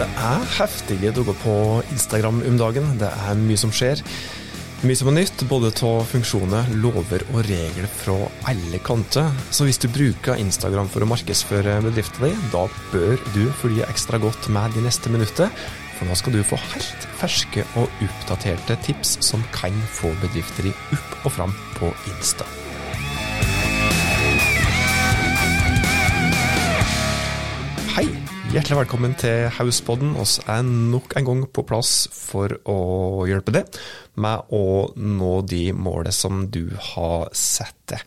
[0.00, 1.54] Det er heftige dager på
[1.92, 2.86] Instagram om dagen.
[2.96, 4.00] Det er mye som skjer.
[4.80, 8.14] Mye som er nytt, både av funksjoner, lover og regler fra
[8.48, 9.28] alle kanter.
[9.52, 12.64] Så hvis du bruker Instagram for å markedsføre bedriften din, da
[12.94, 15.52] bør du følge ekstra godt med de neste minutter.
[15.98, 20.96] For nå skal du få helt ferske og oppdaterte tips som kan få bedrifter din
[20.96, 22.48] opp og fram på Insta.
[28.70, 30.12] Hjertelig velkommen til Hauspodden.
[30.14, 32.76] oss er nok en gang på plass for å
[33.26, 33.80] hjelpe deg
[34.22, 34.60] med å
[34.94, 38.06] nå de målene som du har satt deg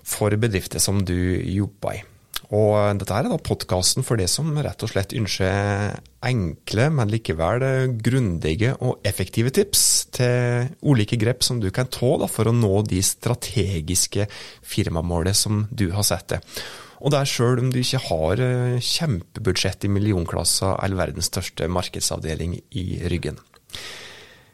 [0.00, 1.12] for bedrifter som du
[1.44, 2.02] jobber i.
[2.48, 6.00] Og dette er da podkasten for det som rett og slett ønsker
[6.32, 7.68] enkle, men likevel
[8.00, 13.04] grundige og effektive tips til ulike grep som du kan ta for å nå de
[13.04, 14.30] strategiske
[14.64, 16.62] firmamålene som du har satt deg.
[17.00, 21.68] Og det er sjøl om du ikke har eh, kjempebudsjett i millionklassa eller verdens største
[21.72, 23.40] markedsavdeling i ryggen.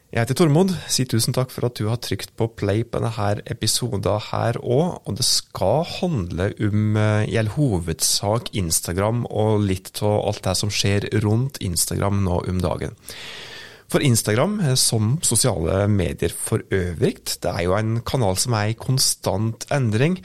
[0.07, 0.71] Jeg heter Tormod.
[0.87, 5.01] Si tusen takk for at du har trykt på play på denne episoden her òg.
[5.03, 10.55] Og det skal handle om eh, i all hovedsak Instagram og litt av alt det
[10.61, 12.95] som skjer rundt Instagram nå om dagen.
[13.91, 18.71] For Instagram, eh, som sosiale medier for øvrig, det er jo en kanal som er
[18.71, 20.21] i konstant endring.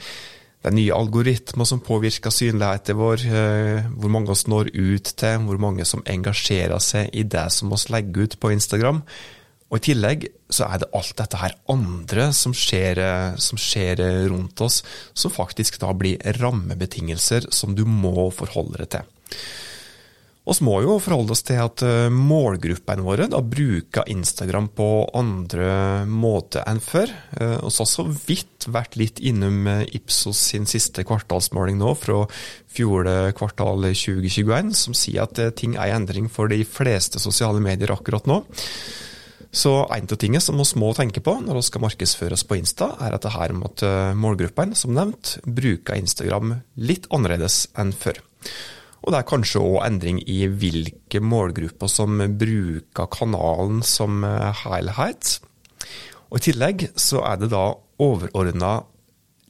[0.63, 5.41] Det er nye algoritmer som påvirker synligheten vår, eh, hvor mange oss når ut til,
[5.43, 9.01] hvor mange som engasjerer seg i det som oss legger ut på Instagram.
[9.67, 13.99] Og I tillegg så er det alt dette her andre som skjer, eh, som skjer
[14.31, 14.79] rundt oss,
[15.13, 19.11] som faktisk da blir rammebetingelser som du må forholde deg til.
[20.43, 26.03] Vi må jo forholde oss til at eh, målgruppene våre da bruker Instagram på andre
[26.03, 27.13] måter enn før.
[27.31, 32.25] Vi har så vidt vært litt innom eh, Ipsos sin siste kvartalsmåling nå, fra
[32.75, 37.63] fjorde kvartal 2021, som sier at eh, ting er i endring for de fleste sosiale
[37.63, 38.41] medier akkurat nå.
[39.53, 42.59] Så en av tingene som vi må tenke på når vi skal markedsføre oss på
[42.59, 48.19] Insta, er at det her målgruppene, som nevnt, bruker Instagram litt annerledes enn før.
[49.03, 55.37] Og det er kanskje òg endring i hvilke målgrupper som bruker kanalen som eh, helhet.
[56.31, 57.65] Og I tillegg så er det da
[58.03, 58.77] overordna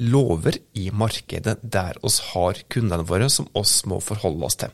[0.03, 4.74] lover i markedet der oss har kundene våre som oss må forholde oss til.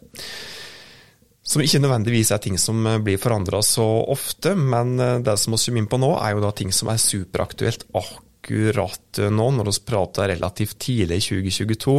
[1.44, 3.86] Som ikke nødvendigvis er ting som eh, blir forandra så
[4.16, 6.92] ofte, men eh, det som vi kommer inn på nå, er jo da ting som
[6.94, 11.94] er superaktuelt akkurat akkurat nå, når vi prater relativt tidlig i 2022.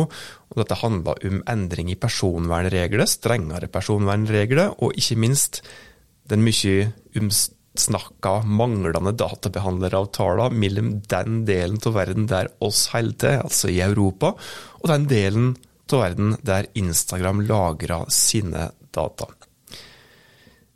[0.50, 5.62] og Dette handler om endring i personvernregler, strengere personvernregler, og ikke minst
[6.31, 13.71] den mye omsnakka manglende databehandleravtalen mellom den delen av verden der oss holder til, altså
[13.71, 14.34] i Europa,
[14.81, 15.53] og den delen
[15.91, 19.31] av verden der Instagram lagrer sine data.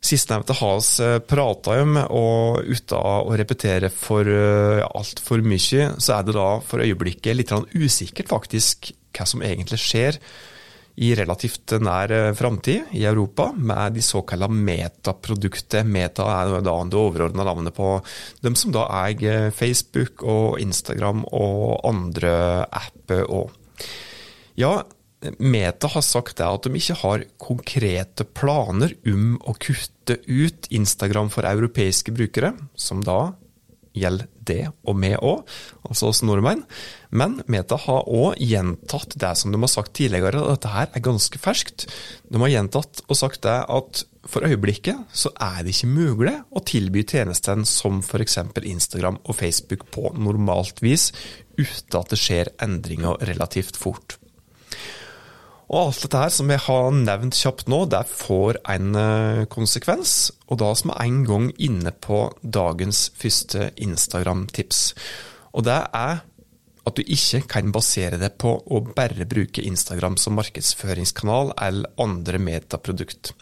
[0.05, 6.19] Sistnevnte har vi eh, prata om, og uten å repetere for eh, altfor mye, så
[6.19, 10.19] er det da for øyeblikket litt usikkert faktisk hva som egentlig skjer
[11.01, 15.89] i relativt nær eh, framtid i Europa med de såkalte metaprodukter.
[15.89, 17.97] Meta er da det overordna navnet på
[18.45, 22.35] dem som da eier Facebook og Instagram og andre
[22.69, 23.57] apper òg.
[24.61, 24.83] Ja,
[25.39, 31.49] Meta har sagt at de ikke har konkrete planer om å kutte ut Instagram for
[31.49, 33.35] europeiske brukere, som da
[33.95, 35.45] gjelder det og meg òg,
[35.87, 36.65] altså oss nordmenn.
[37.15, 41.05] Men Meta har òg gjentatt det som de har sagt tidligere, at dette her er
[41.05, 41.87] ganske ferskt.
[42.29, 46.63] De har gjentatt og sagt det at for øyeblikket så er det ikke mulig å
[46.65, 48.39] tilby tjenestene som f.eks.
[48.65, 51.11] Instagram og Facebook på normalt vis,
[51.57, 54.19] uten at det skjer endringer relativt fort.
[55.71, 60.29] Og alt dette her som jeg har nevnt kjapt nå, det får en eh, konsekvens.
[60.51, 64.87] Og da som er en gang inne på dagens første Instagram-tips.
[65.57, 66.23] Og det er
[66.85, 72.41] at du ikke kan basere deg på å bare bruke Instagram som markedsføringskanal eller andre
[72.43, 73.33] metaprodukt.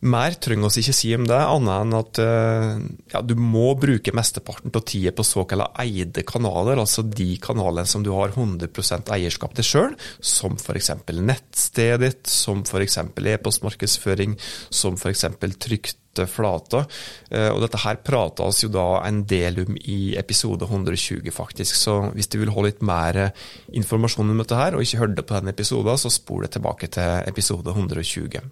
[0.00, 2.78] Mer trenger vi ikke si om det, annet enn at eh,
[3.12, 8.00] ja, du må bruke mesteparten av tida på såkalte eide kanaler, altså de kanalene som
[8.06, 10.94] du har 100 eierskap til sjøl, som f.eks.
[11.20, 12.96] nettstedet ditt, som f.eks.
[12.96, 14.38] e-postmarkedsføring,
[14.72, 15.26] som f.eks.
[15.60, 16.88] trykte flater.
[17.28, 21.76] Eh, og dette her prates jo da en del om i episode 120, faktisk.
[21.76, 23.20] Så hvis du vil ha litt mer
[23.68, 27.28] informasjon om dette her, og ikke hørte på denne episoden, så spol det tilbake til
[27.28, 28.48] episode 120.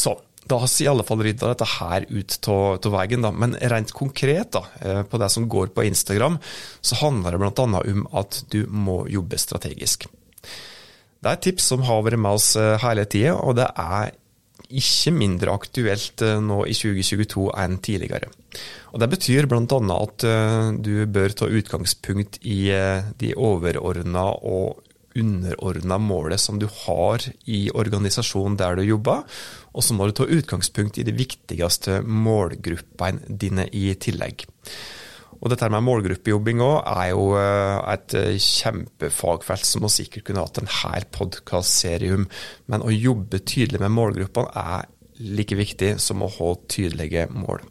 [0.00, 0.16] Så
[0.50, 3.26] da har vi i alle fall rydda dette her ut av veien.
[3.42, 6.38] Men rent konkret da, eh, på det som går på Instagram,
[6.80, 7.66] så handler det bl.a.
[7.92, 10.08] om at du må jobbe strategisk.
[11.20, 14.16] Det er et tips som har vært med oss eh, hele tida, og det er
[14.70, 18.28] ikke mindre aktuelt nå i 2022 enn tidligere.
[18.94, 19.78] Og Det betyr bl.a.
[19.96, 20.26] at
[20.78, 22.60] du bør ta utgangspunkt i
[23.18, 24.78] de overordna og
[25.18, 29.24] underordna målet som du har i organisasjonen der du jobber,
[29.74, 34.46] og så må du ta utgangspunkt i de viktigste målgruppene dine i tillegg.
[35.40, 40.44] Og dette med målgruppejobbing òg er jo eh, et eh, kjempefagfelt som vi sikkert kunne
[40.44, 42.26] hatt en hel podkastserie om.
[42.68, 44.90] Men å jobbe tydelig med målgruppene er
[45.20, 47.64] like viktig som å ha tydelige mål.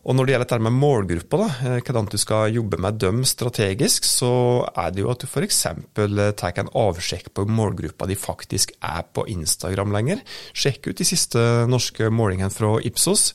[0.00, 3.20] Og Når det gjelder dette med målgrupper, da, eh, hvordan du skal jobbe med dem
[3.24, 5.60] strategisk, så er det jo at du f.eks.
[6.40, 10.24] tar en avsjekk på målgruppa de faktisk er på Instagram lenger.
[10.56, 11.38] Sjekk ut de siste
[11.68, 13.34] norske målingene fra Ipsos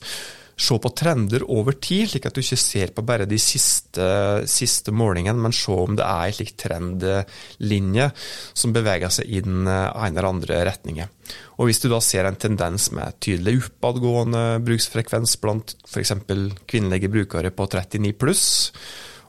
[0.56, 4.06] se på trender over tid, slik at du ikke ser på bare de siste,
[4.48, 8.06] siste målingene, men se om det er en slik trendlinje
[8.56, 11.12] som beveger seg i den ene eller andre retningen.
[11.58, 16.14] Og Hvis du da ser en tendens med tydelig oppadgående bruksfrekvens blant f.eks.
[16.68, 18.46] kvinnelige brukere på 39 pluss,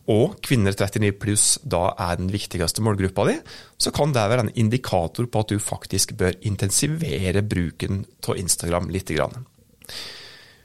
[0.07, 3.35] og kvinner 39 pluss da er den viktigste målgruppa di,
[3.75, 8.87] så kan det være en indikator på at du faktisk bør intensivere bruken av Instagram
[8.93, 9.11] litt.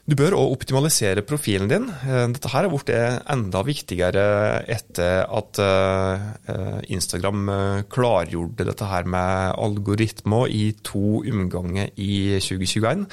[0.03, 1.85] Du bør òg optimalisere profilen din.
[1.87, 4.23] Eh, dette her er blitt enda viktigere
[4.67, 13.05] etter at eh, Instagram eh, klargjorde dette her med algoritmer i to omganger i 2021.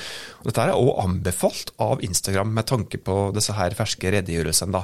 [0.49, 4.83] Dette er òg anbefalt av Instagram med tanke på disse her ferske redegjørelsene.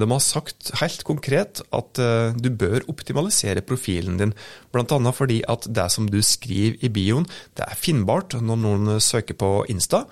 [0.00, 2.00] De har sagt helt konkret at
[2.40, 4.32] du bør optimalisere profilen din,
[4.72, 5.12] bl.a.
[5.12, 7.28] fordi at det som du skriver i bioen,
[7.60, 10.06] det er finnbart når noen søker på Insta.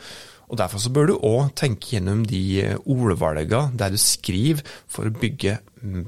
[0.51, 5.15] Og Derfor så bør du òg tenke gjennom de ordvalgene der du skriver for å
[5.15, 5.59] bygge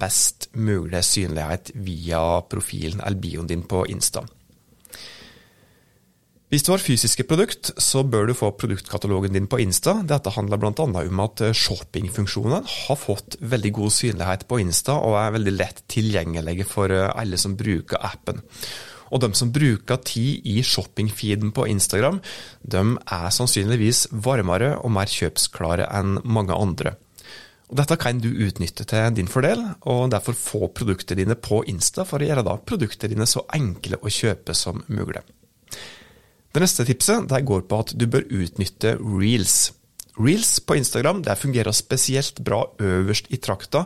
[0.00, 4.24] best mulig synlighet via profilen eller bioen din på Insta.
[6.46, 9.96] Hvis du har fysiske produkt, så bør du få produktkatalogen din på Insta.
[10.06, 10.84] Dette handler bl.a.
[10.86, 16.68] om at shoppingfunksjonen har fått veldig god synlighet på Insta, og er veldig lett tilgjengelige
[16.70, 18.44] for alle som bruker appen.
[19.14, 22.20] Og de som bruker tid i shoppingfeeden på Instagram,
[22.62, 26.96] de er sannsynligvis varmere og mer kjøpsklare enn mange andre.
[27.66, 32.04] Og dette kan du utnytte til din fordel, og derfor få produktene dine på Insta
[32.06, 35.24] for å gjøre da produktene dine så enkle å kjøpe som mulig.
[36.54, 39.72] Det neste tipset går på at du bør utnytte reels.
[40.16, 43.84] Reels på Instagram fungerer spesielt bra øverst i trakta,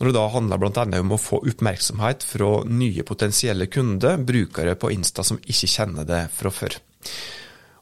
[0.00, 0.86] når det da handler bl.a.
[0.98, 6.24] om å få oppmerksomhet fra nye potensielle kunder, brukere på Insta som ikke kjenner det
[6.34, 6.78] fra før.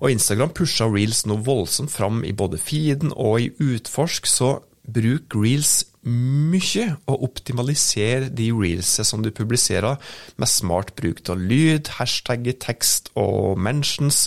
[0.00, 4.58] Og Instagram pusher reels nå voldsomt fram i både feeden og i utforsk, så
[4.90, 10.00] bruk reels mye, og optimaliser de reelsene som du publiserer,
[10.40, 14.26] med smart bruk av lyd, hashtag, tekst og mentions,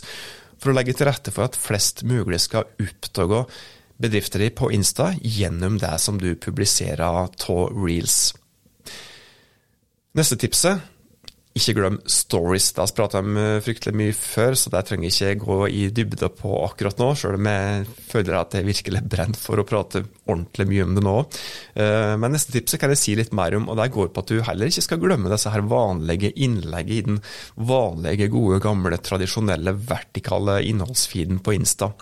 [0.61, 3.43] for å legge til rette for at flest mulig skal oppdage
[4.03, 7.31] bedrifter di på Insta gjennom det som du publiserer av
[7.71, 8.33] reels.
[10.13, 10.89] Neste tipset
[11.53, 12.71] ikke glem stories.
[12.73, 15.57] Det har vi prata om eh, fryktelig mye før, så det trenger jeg ikke gå
[15.69, 19.65] i dybde på akkurat nå, sjøl om jeg føler at jeg virkelig brenner for å
[19.67, 21.15] prate ordentlig mye om det nå.
[21.77, 24.33] Eh, men neste tipset kan jeg si litt mer om, og det går på at
[24.33, 27.21] du heller ikke skal glemme disse her vanlige innleggene i den
[27.69, 31.93] vanlige, gode, gamle, tradisjonelle, vertikale innholdsfeeden på Insta.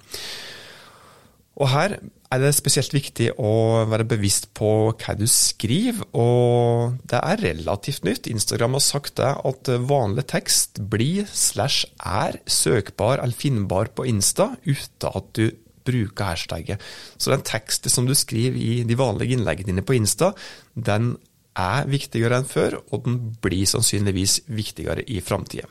[1.62, 1.94] Og her
[2.32, 3.52] er det spesielt viktig å
[3.92, 8.30] være bevisst på hva du skriver, og det er relativt nytt.
[8.32, 14.56] Instagram har sagt det at vanlig tekst blir slash er søkbar eller finnbar på Insta
[14.66, 15.52] uten at du
[15.86, 16.82] bruker hashtagget.
[17.18, 20.32] Så den teksten som du skriver i de vanlige innleggene dine på Insta,
[20.74, 21.16] den
[21.58, 25.68] er viktigere enn før, og den blir sannsynligvis viktigere i framtida.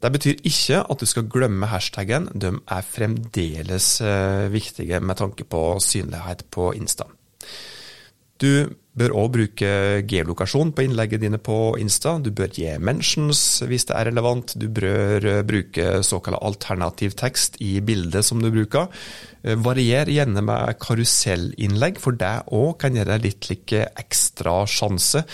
[0.00, 5.44] Det betyr ikke at du skal glemme hashtaggen, de er fremdeles eh, viktige med tanke
[5.44, 7.04] på synlighet på Insta.
[8.40, 9.70] Du bør òg bruke
[10.10, 12.16] geolokasjon på innlegget dine på Insta.
[12.18, 14.56] Du bør gi mentions hvis det er relevant.
[14.58, 18.90] Du bør eh, bruke såkalt alternativ tekst i bildet som du bruker.
[19.44, 25.24] Eh, varier gjerne med karusellinnlegg, for det òg kan gi deg litt like ekstra sjanse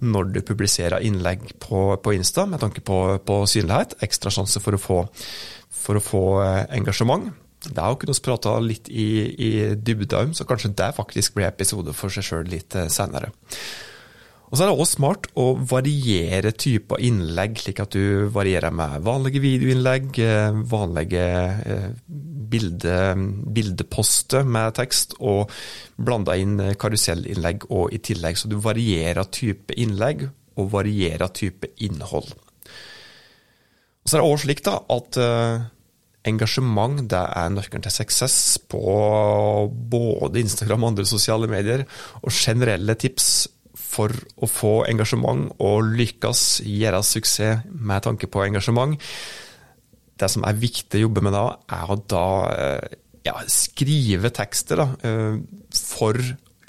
[0.00, 3.98] når du publiserer innlegg på, på Insta med tanke på, på, synlighet.
[4.06, 5.04] Ekstra sjanse for å få,
[5.82, 7.32] for å få eh, engasjement.
[7.76, 11.92] Har kunne vi prata litt i, i dybda om, så kanskje det faktisk blir episode
[11.96, 13.32] for seg sjøl litt eh, senere.
[14.50, 19.04] Og så er det også smart å variere typer innlegg, slik at du varierer med
[19.06, 21.26] vanlige videoinnlegg, eh, vanlige
[21.74, 21.90] eh,
[22.50, 22.96] bilde,
[23.54, 25.52] bildeposter med tekst, og
[26.00, 28.40] blander inn karusellinnlegg og i tillegg.
[28.40, 30.26] Så du varierer type innlegg
[30.58, 32.32] og varierer type innhold.
[34.00, 35.20] Og så er det også slik da, at
[36.28, 38.80] Engasjement det er nøkkelen til suksess på
[39.70, 41.86] både Instagram og andre sosiale medier.
[42.20, 43.48] Og generelle tips
[43.90, 48.98] for å få engasjement og lykkes, gjøre suksess med tanke på engasjement.
[50.20, 54.82] Det som er viktig å jobbe med da, er å da eh, ja, skrive tekster
[54.82, 55.40] da, eh,
[55.72, 56.20] for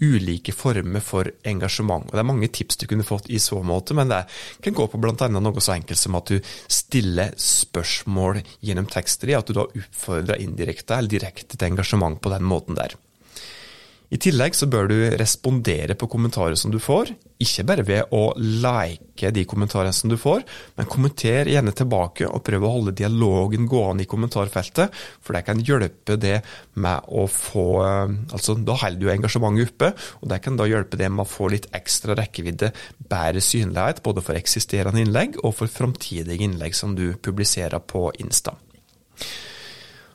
[0.02, 2.08] ulike former for engasjement.
[2.10, 4.26] Og Det er mange tips du kunne fått i så måte, men det
[4.64, 5.28] kan gå på bl.a.
[5.30, 10.42] noe så enkelt som at du stiller spørsmål gjennom tekster i, at du da oppfordrer
[10.42, 12.98] indirekte eller direkte til engasjement på den måten der.
[14.12, 18.34] I tillegg så bør du respondere på kommentarer som du får, ikke bare ved å
[18.36, 20.44] like de kommentarene som du får,
[20.76, 24.92] men kommenter gjerne tilbake og prøv å holde dialogen gående i kommentarfeltet,
[25.24, 26.42] for det kan hjelpe det
[26.76, 31.08] med å få altså Da holder du engasjementet oppe, og det kan da hjelpe det
[31.08, 36.44] med å få litt ekstra rekkevidde, bedre synlighet, både for eksisterende innlegg og for framtidige
[36.50, 38.58] innlegg som du publiserer på Insta.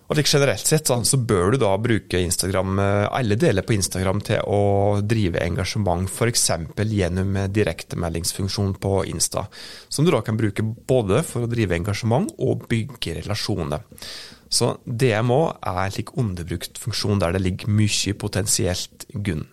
[0.06, 4.20] Og like Generelt sett så bør du da bruke Instagram, eh, alle deler på Instagram
[4.22, 6.46] til å drive engasjement, f.eks.
[6.78, 9.48] gjennom direktemeldingsfunksjon på Insta,
[9.88, 13.82] som du da kan bruke både for å drive engasjement og bygge relasjoner.
[14.48, 19.48] Så DMO er en slik underbrukt funksjon der det ligger mye potensielt gunn.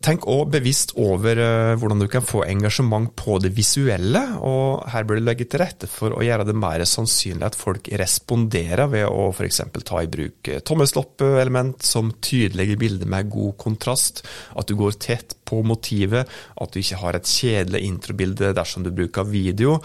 [0.00, 5.04] Tenk òg bevisst over uh, hvordan du kan få engasjement på det visuelle, og her
[5.04, 9.04] bør du legge til rette for å gjøre det mer sannsynlig at folk responderer ved
[9.04, 9.60] å f.eks.
[9.84, 14.24] ta i bruk uh, tommelsloppelement som tydelige bilder med god kontrast,
[14.56, 18.94] at du går tett på motivet, at du ikke har et kjedelig introbilde dersom du
[18.96, 19.76] bruker video,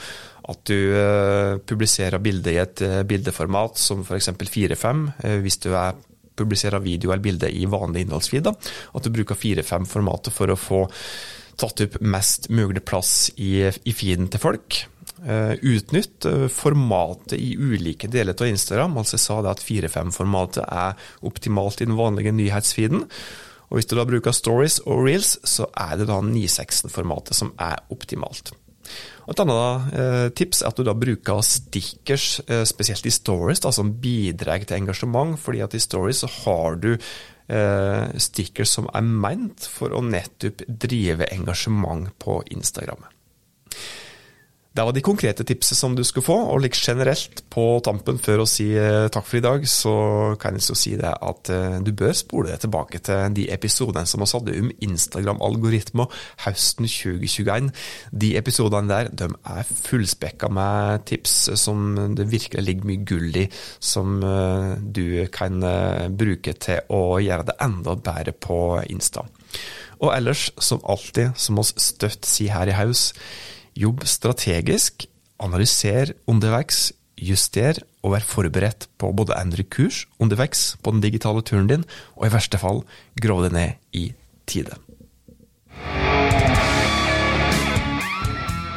[0.47, 4.31] at du uh, publiserer bildet i et bildeformat som f.eks.
[4.31, 5.07] 4-5,
[5.43, 5.99] hvis du er
[6.35, 8.49] publiserer video eller bilde i vanlig innholdsfeed.
[8.49, 10.83] At du bruker 4-5-formatet for å få
[11.59, 14.81] tatt opp mest mulig plass i, i feeden til folk.
[15.25, 18.97] Uh, utnytt uh, formatet i ulike deler av Instagram.
[18.99, 23.07] altså Jeg sa det at 4-5-formatet er optimalt i den vanlige nyhetsfeeden.
[23.69, 27.81] Og Hvis du da bruker stories og reels, så er det da 9-16-formatet som er
[27.89, 28.53] optimalt.
[29.25, 33.71] Et annet eh, tips er at du da bruker stickers, eh, spesielt i stories, da,
[33.73, 35.39] som bidrar til engasjement.
[35.39, 40.65] fordi at i stories så har du eh, stickers som er ment for å nettopp
[40.67, 43.05] drive engasjement på Instagram.
[44.75, 48.41] Det var de konkrete tipsene som du skulle få, og like generelt på tampen før
[48.43, 49.93] å si eh, takk for i dag, så
[50.41, 54.03] kan jeg så si det at eh, du bør spole deg tilbake til de episodene
[54.09, 56.11] som vi hadde om Instagram-algoritmer
[56.43, 57.71] høsten 2021.
[58.11, 63.47] De episodene der de er fullspekka med tips som det virkelig ligger mye gull i,
[63.79, 65.55] som eh, du kan
[66.19, 68.59] bruke til å gjøre det enda bedre på
[68.91, 69.23] Insta.
[70.03, 73.13] Og ellers, som alltid, som oss støtt sier her i Haus,
[73.75, 75.03] Jobb strategisk,
[75.43, 81.43] analyser underveis, juster og vær forberedt på både å endre kurs underveis på den digitale
[81.43, 81.83] turen din,
[82.15, 82.85] og i verste fall
[83.19, 84.05] grov det ned i
[84.47, 84.79] tide.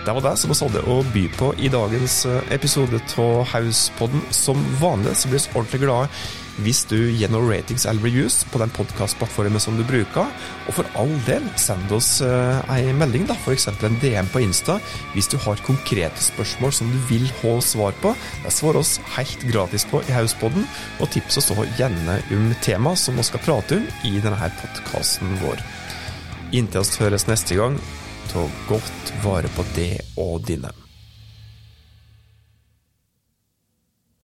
[0.02, 4.22] Det var det som vi hadde å by på i dagens eh, episode av Hauspodden.
[4.34, 6.10] Som vanlig så blir vi ordentlig glade
[6.64, 10.28] hvis du gjennom ratings eller reviews på den podkastplattformen som du bruker.
[10.66, 13.68] Og for all del, send oss uh, ei melding, da, f.eks.
[13.70, 14.78] en DM på Insta,
[15.14, 18.14] hvis du har konkrete spørsmål som du vil ha svar på.
[18.44, 20.66] Det svarer oss helt gratis på i Hauspodden,
[20.98, 25.62] og tips oss gjerne om tema som vi skal prate om i denne podkasten vår.
[26.56, 27.78] Inntil vi høres neste gang,
[28.32, 30.87] ta godt vare på det og dine.